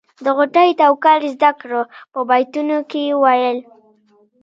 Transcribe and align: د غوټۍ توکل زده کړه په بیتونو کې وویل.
د 0.23 0.25
غوټۍ 0.37 0.69
توکل 0.79 1.21
زده 1.35 1.51
کړه 1.59 1.81
په 2.13 2.19
بیتونو 2.29 2.77
کې 2.91 3.03
وویل. 3.21 3.57